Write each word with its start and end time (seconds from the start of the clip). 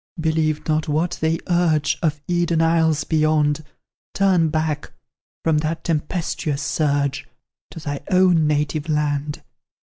Believe 0.19 0.67
not 0.67 0.87
what 0.87 1.19
they 1.21 1.37
urge 1.47 1.99
Of 2.01 2.19
Eden 2.27 2.59
isles 2.59 3.03
beyond; 3.03 3.63
Turn 4.15 4.49
back, 4.49 4.91
from 5.43 5.59
that 5.59 5.83
tempestuous 5.83 6.63
surge, 6.63 7.27
To 7.69 7.79
thy 7.79 8.01
own 8.09 8.47
native 8.47 8.89
land. 8.89 9.43